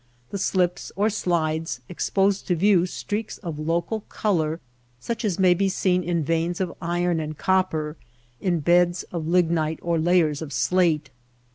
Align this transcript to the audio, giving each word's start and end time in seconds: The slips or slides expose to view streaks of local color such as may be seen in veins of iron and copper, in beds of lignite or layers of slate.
The 0.31 0.39
slips 0.39 0.91
or 0.95 1.11
slides 1.11 1.81
expose 1.87 2.41
to 2.41 2.55
view 2.55 2.87
streaks 2.87 3.37
of 3.37 3.59
local 3.59 3.99
color 4.09 4.59
such 4.99 5.23
as 5.23 5.37
may 5.37 5.53
be 5.53 5.69
seen 5.69 6.01
in 6.03 6.23
veins 6.23 6.59
of 6.59 6.73
iron 6.81 7.19
and 7.19 7.37
copper, 7.37 7.97
in 8.39 8.61
beds 8.61 9.03
of 9.11 9.27
lignite 9.27 9.77
or 9.83 9.99
layers 9.99 10.41
of 10.41 10.51
slate. 10.53 11.11